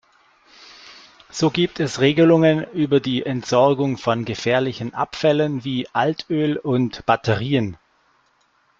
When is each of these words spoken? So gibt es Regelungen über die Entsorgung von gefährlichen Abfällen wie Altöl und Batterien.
So 1.29 1.51
gibt 1.51 1.79
es 1.79 1.99
Regelungen 2.01 2.63
über 2.71 2.99
die 2.99 3.23
Entsorgung 3.23 3.99
von 3.99 4.25
gefährlichen 4.25 4.95
Abfällen 4.95 5.63
wie 5.63 5.87
Altöl 5.93 6.57
und 6.57 7.05
Batterien. 7.05 7.77